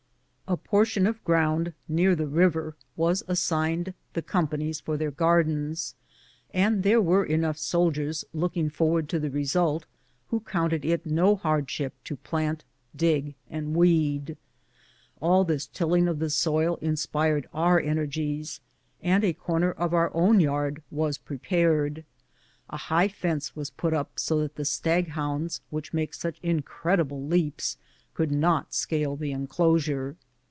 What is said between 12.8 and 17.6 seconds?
dig, and weed. All this tilling of the soil inspired